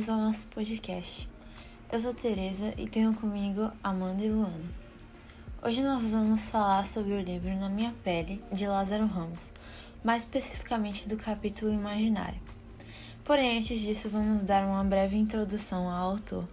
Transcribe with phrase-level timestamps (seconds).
[0.00, 1.28] bem-vindos ao nosso podcast.
[1.92, 4.64] Eu sou Tereza e tenho comigo Amanda e Luana.
[5.62, 9.52] Hoje nós vamos falar sobre o livro Na Minha Pele, de Lázaro Ramos,
[10.02, 12.40] mais especificamente do capítulo Imaginário.
[13.24, 16.48] Porém, antes disso, vamos dar uma breve introdução ao autor.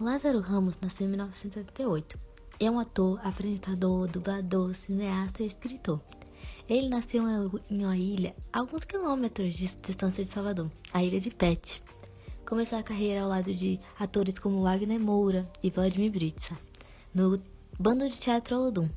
[0.00, 2.18] Lázaro Ramos nasceu em 1978.
[2.58, 6.00] É um ator, apresentador, dublador, cineasta e escritor.
[6.66, 7.22] Ele nasceu
[7.70, 11.82] em uma ilha a alguns quilômetros de distância de Salvador, a ilha de Pet.
[12.46, 16.56] Começou a carreira ao lado de atores como Wagner Moura e Vladimir Britsa,
[17.14, 17.38] no
[17.78, 18.88] bando de teatro Olodum.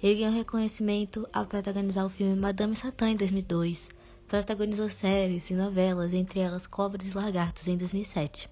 [0.00, 3.88] Ele ganhou reconhecimento ao protagonizar o filme Madame Satã em 2002,
[4.28, 8.48] protagonizou séries e novelas, entre elas Cobras e Lagartos em 2007.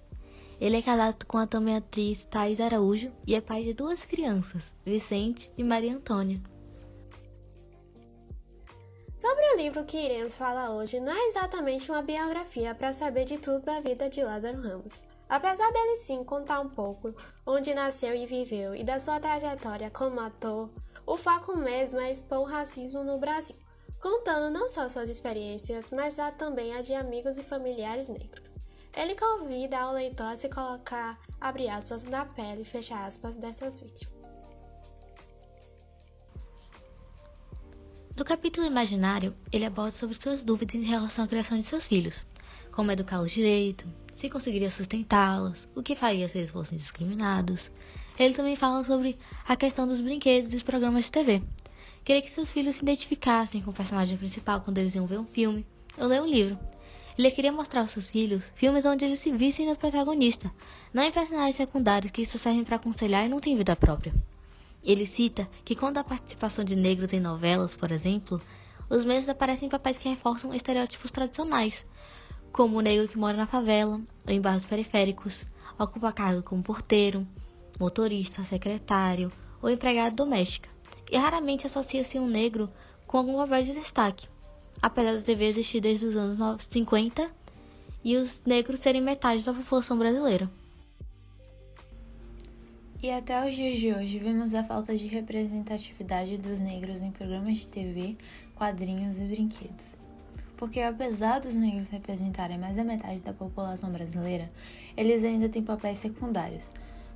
[0.59, 4.71] Ele é casado com a também atriz Thais Araújo e é pai de duas crianças,
[4.85, 6.50] Vicente e Maria Antônia.
[9.21, 13.37] Sobre o livro que iremos falar hoje, não é exatamente uma biografia para saber de
[13.37, 15.03] tudo da vida de Lázaro Ramos.
[15.29, 17.13] Apesar dele sim contar um pouco
[17.45, 20.71] onde nasceu e viveu e da sua trajetória como ator,
[21.05, 23.55] o foco mesmo é expor o racismo no Brasil,
[24.01, 28.55] contando não só suas experiências, mas também a de amigos e familiares negros.
[28.91, 34.20] Ele convida o leitor a se colocar, abre aspas, na pele, fecha aspas, dessas vítimas.
[38.17, 42.25] No capítulo imaginário, ele aborda sobre suas dúvidas em relação à criação de seus filhos,
[42.71, 47.71] como educá-los direito, se conseguiria sustentá-los, o que faria se eles fossem discriminados.
[48.19, 51.41] Ele também fala sobre a questão dos brinquedos e os programas de TV.
[52.03, 55.25] Queria que seus filhos se identificassem com o personagem principal quando eles iam ver um
[55.25, 55.65] filme
[55.97, 56.59] ou ler um livro.
[57.17, 60.51] Ele queria mostrar aos seus filhos filmes onde eles se vissem no protagonista,
[60.93, 64.13] não em personagens secundários que só servem para aconselhar e não têm vida própria.
[64.83, 68.41] Ele cita que quando há participação de negros em novelas, por exemplo,
[68.89, 71.85] os mesmos aparecem em papéis que reforçam estereótipos tradicionais,
[72.51, 75.45] como o negro que mora na favela ou em bairros periféricos,
[75.79, 77.25] ocupa cargo como porteiro,
[77.79, 79.31] motorista, secretário
[79.61, 80.69] ou empregado doméstica,
[81.11, 82.69] e raramente associa-se um negro
[83.05, 84.27] com algum papel de destaque,
[84.81, 87.29] apesar da TV existir desde os anos 50
[88.03, 90.49] e os negros serem metade da população brasileira.
[93.03, 97.57] E até os dias de hoje vemos a falta de representatividade dos negros em programas
[97.57, 98.15] de TV,
[98.53, 99.97] quadrinhos e brinquedos.
[100.55, 104.51] Porque apesar dos negros representarem mais da metade da população brasileira,
[104.95, 106.69] eles ainda têm papéis secundários.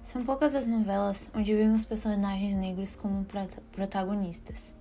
[0.03, 3.24] São poucas as novelas onde vemos personagens negros como
[3.72, 4.74] protagonistas.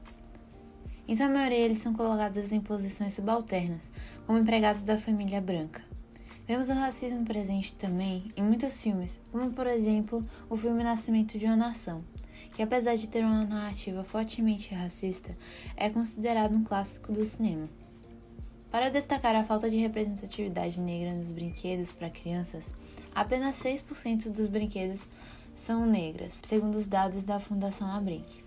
[1.06, 3.92] Em sua maioria, eles são colocados em posições subalternas,
[4.26, 5.82] como empregados da família branca.
[6.46, 11.46] Vemos o racismo presente também em muitos filmes, como por exemplo o filme Nascimento de
[11.46, 12.04] uma Nação,
[12.54, 15.34] que apesar de ter uma narrativa fortemente racista,
[15.74, 17.66] é considerado um clássico do cinema.
[18.70, 22.74] Para destacar a falta de representatividade negra nos brinquedos para crianças,
[23.14, 25.00] apenas 6% dos brinquedos
[25.56, 28.44] são negras, segundo os dados da Fundação Abrinq.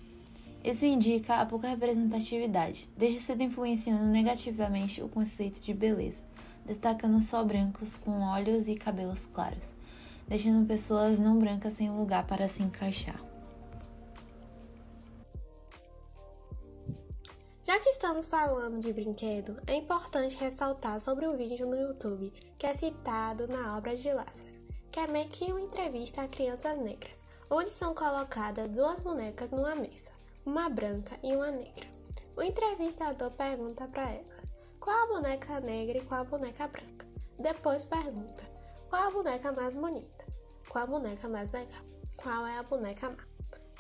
[0.64, 6.22] Isso indica a pouca representatividade, desde cedo influenciando negativamente o conceito de beleza,
[6.68, 9.74] destacando só brancos com olhos e cabelos claros,
[10.28, 13.20] deixando pessoas não brancas sem lugar para se encaixar.
[17.64, 22.68] Já que estamos falando de brinquedo, é importante ressaltar sobre um vídeo no YouTube que
[22.68, 24.54] é citado na obra de Lázaro,
[24.92, 29.76] que é meio que uma entrevista a crianças negras, onde são colocadas duas bonecas numa
[29.76, 30.18] mesa
[30.48, 31.86] uma branca e uma negra.
[32.38, 34.47] O entrevistador pergunta para ela
[34.88, 37.06] qual a boneca negra e qual a boneca branca.
[37.38, 38.42] Depois pergunta
[38.90, 40.26] qual a boneca mais bonita,
[40.70, 41.84] qual a boneca mais legal,
[42.16, 43.18] qual é a boneca má.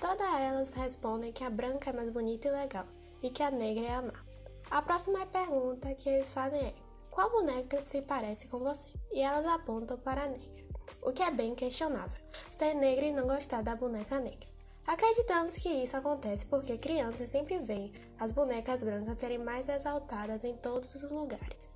[0.01, 2.85] Todas elas respondem que a branca é mais bonita e legal
[3.23, 4.25] e que a negra é a má.
[4.70, 6.73] A próxima pergunta que eles fazem é:
[7.09, 8.90] qual boneca se parece com você?
[9.14, 10.66] E elas apontam para a negra,
[11.02, 14.56] o que é bem questionável, ser negra e não gostar da boneca negra.
[14.87, 20.53] Acreditamos que isso acontece porque crianças sempre veem as bonecas brancas serem mais exaltadas em
[20.53, 21.75] todos os lugares.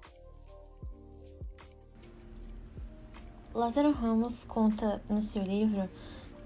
[3.54, 5.90] Lázaro Ramos conta no seu livro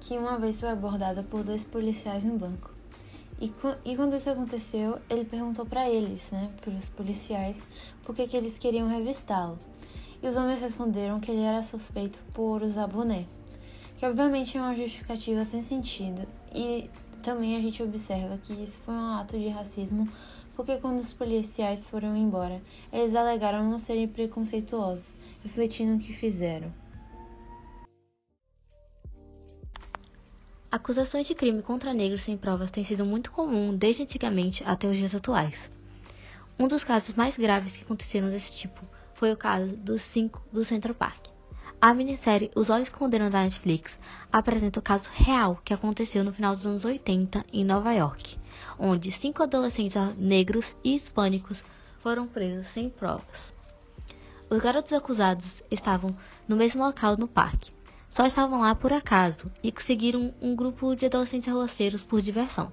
[0.01, 2.71] que uma vez foi abordado por dois policiais no banco.
[3.39, 3.53] E,
[3.85, 7.61] e quando isso aconteceu, ele perguntou para eles, né, para os policiais,
[8.03, 9.59] por que, que eles queriam revistá-lo.
[10.19, 13.27] E os homens responderam que ele era suspeito por usar boné
[13.97, 16.27] que obviamente é uma justificativa sem sentido.
[16.53, 16.89] E
[17.21, 20.07] também a gente observa que isso foi um ato de racismo,
[20.55, 22.61] porque quando os policiais foram embora,
[22.91, 26.71] eles alegaram não serem preconceituosos, refletindo o que fizeram.
[30.71, 34.97] Acusações de crime contra negros sem provas têm sido muito comum desde antigamente até os
[34.97, 35.71] dias atuais.
[36.59, 38.81] Um dos casos mais graves que aconteceram desse tipo
[39.13, 41.34] foi o caso dos cinco do Central Park.
[41.81, 43.99] A minissérie Os Olhos Condenam da Netflix
[44.31, 48.39] apresenta o caso real que aconteceu no final dos anos 80 em Nova York,
[48.79, 51.63] onde cinco adolescentes negros e hispânicos
[51.99, 53.53] foram presos sem provas.
[54.49, 56.15] Os garotos acusados estavam
[56.47, 57.71] no mesmo local no parque,
[58.09, 62.71] só estavam lá por acaso e conseguiram um grupo de adolescentes arroceiros por diversão.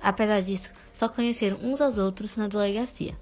[0.00, 3.16] Apesar disso, só conheceram uns aos outros na delegacia.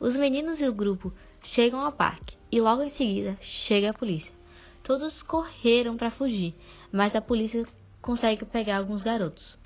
[0.00, 1.12] Os meninos e o grupo
[1.42, 4.34] chegam ao parque e logo em seguida chega a polícia.
[4.82, 6.54] Todos correram para fugir,
[6.90, 7.66] mas a polícia
[8.00, 9.58] consegue pegar alguns garotos.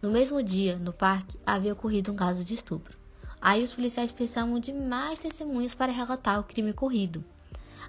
[0.00, 2.96] No mesmo dia, no parque, havia ocorrido um caso de estupro.
[3.40, 7.24] Aí os policiais precisavam de mais testemunhas para relatar o crime ocorrido.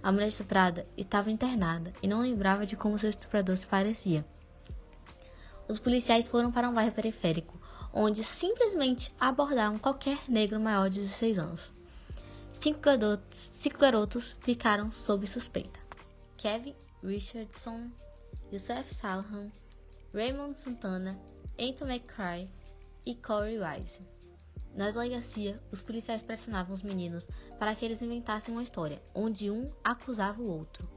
[0.02, 4.26] A mulher estuprada estava internada e não lembrava de como seu estuprador se parecia.
[5.68, 7.60] Os policiais foram para um bairro periférico,
[7.94, 11.74] onde simplesmente abordaram qualquer negro maior de 16 anos.
[12.54, 15.80] Cinco garotos, cinco garotos ficaram sob suspeita.
[16.38, 17.92] Kevin Richardson,
[18.52, 19.52] Youssef Salhan,
[20.14, 21.20] Raymond Santana,
[21.60, 22.50] Anthony McCray
[23.06, 24.00] e Corey Wise.
[24.76, 27.28] Na delegacia, os policiais pressionavam os meninos
[27.60, 30.88] para que eles inventassem uma história, onde um acusava o outro.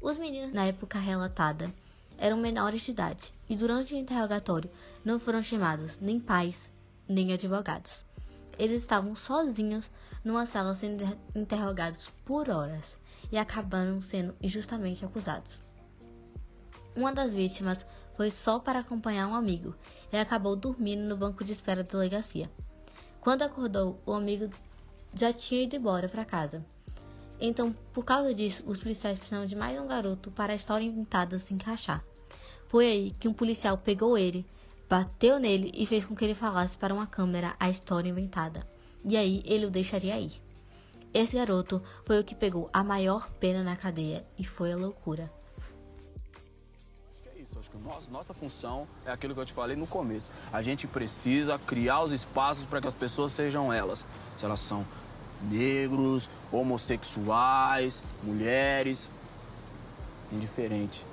[0.00, 1.72] Os meninos, na época relatada,
[2.18, 4.70] eram menores de idade e durante o interrogatório
[5.04, 6.70] não foram chamados nem pais
[7.08, 8.05] nem advogados.
[8.58, 9.90] Eles estavam sozinhos
[10.24, 11.04] numa sala sendo
[11.34, 12.96] interrogados por horas
[13.30, 15.62] e acabaram sendo injustamente acusados.
[16.94, 17.86] Uma das vítimas
[18.16, 19.74] foi só para acompanhar um amigo
[20.10, 22.50] e acabou dormindo no banco de espera da delegacia.
[23.20, 24.48] Quando acordou, o amigo
[25.12, 26.64] já tinha ido embora para casa.
[27.38, 31.38] Então, por causa disso, os policiais precisavam de mais um garoto para a história inventada
[31.38, 32.02] se encaixar.
[32.68, 34.46] Foi aí que um policial pegou ele,
[34.88, 38.66] bateu nele e fez com que ele falasse para uma câmera a história inventada.
[39.04, 40.42] E aí ele o deixaria ir.
[41.12, 45.32] Esse garoto foi o que pegou a maior pena na cadeia e foi a loucura.
[47.58, 50.30] Acho que nosso, nossa função é aquilo que eu te falei no começo.
[50.52, 54.04] A gente precisa criar os espaços para que as pessoas sejam elas.
[54.36, 54.84] Se elas são
[55.42, 59.08] negros, homossexuais, mulheres,
[60.32, 61.04] indiferente.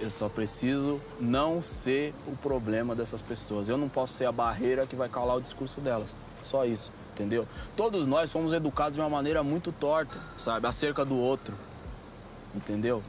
[0.00, 3.68] Eu só preciso não ser o problema dessas pessoas.
[3.68, 6.14] Eu não posso ser a barreira que vai calar o discurso delas.
[6.42, 7.46] Só isso, entendeu?
[7.76, 10.66] Todos nós fomos educados de uma maneira muito torta, sabe?
[10.66, 11.54] Acerca do outro.
[12.54, 13.02] Entendeu?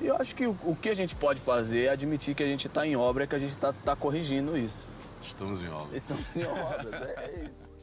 [0.00, 2.46] E eu acho que o, o, que a gente pode fazer é admitir que a
[2.46, 4.88] gente está em obra, que a gente está tá corrigindo isso.
[5.22, 5.96] Estamos em obra.
[5.96, 7.73] Estamos em obras, é, é isso.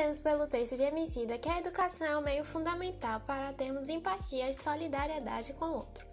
[0.00, 4.48] Percebemos pelo texto de Emicida que a educação é um meio fundamental para termos empatia
[4.48, 6.06] e solidariedade com o outro,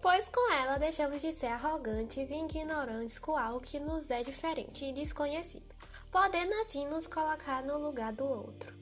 [0.00, 4.86] pois com ela deixamos de ser arrogantes e ignorantes com algo que nos é diferente
[4.86, 5.74] e desconhecido,
[6.10, 8.74] podendo assim nos colocar no lugar do outro.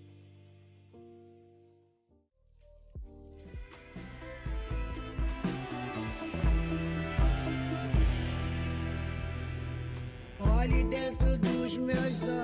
[10.38, 12.41] Olhe dentro dos meus olhos,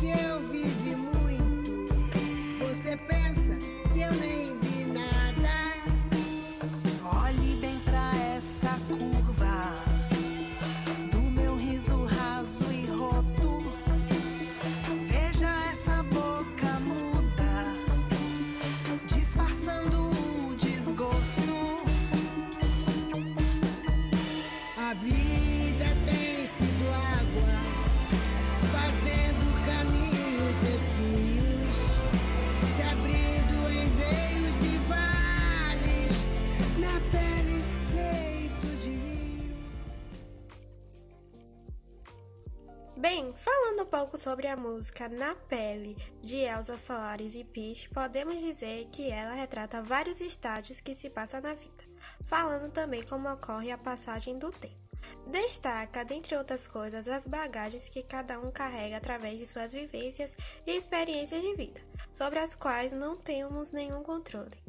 [0.00, 0.59] que
[43.00, 48.38] Bem, falando um pouco sobre a música Na Pele, de Elza Soares e Peach, podemos
[48.38, 51.82] dizer que ela retrata vários estágios que se passa na vida,
[52.24, 54.76] falando também como ocorre a passagem do tempo.
[55.28, 60.76] Destaca, dentre outras coisas, as bagagens que cada um carrega através de suas vivências e
[60.76, 61.80] experiências de vida,
[62.12, 64.62] sobre as quais não temos nenhum controle.